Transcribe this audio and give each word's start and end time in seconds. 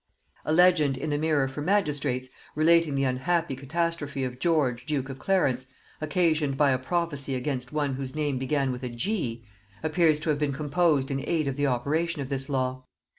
A 0.45 0.51
legend 0.51 0.97
in 0.97 1.11
the 1.11 1.17
"Mirror 1.19 1.47
for 1.47 1.61
Magistrates," 1.61 2.31
relating 2.55 2.95
the 2.95 3.03
unhappy 3.03 3.55
catastrophe 3.55 4.23
of 4.23 4.39
George 4.39 4.87
duke 4.87 5.09
of 5.09 5.19
Clarence, 5.19 5.67
occasioned 6.01 6.57
by 6.57 6.71
a 6.71 6.79
prophecy 6.79 7.35
against 7.35 7.71
one 7.71 7.93
whose 7.93 8.15
name 8.15 8.39
began 8.39 8.71
with 8.71 8.81
a 8.81 8.89
G, 8.89 9.45
appears 9.83 10.19
to 10.21 10.31
have 10.31 10.39
been 10.39 10.53
composed 10.53 11.11
in 11.11 11.23
aid 11.29 11.47
of 11.47 11.55
the 11.55 11.67
operation 11.67 12.19
of 12.19 12.29
this 12.29 12.49
law. 12.49 12.85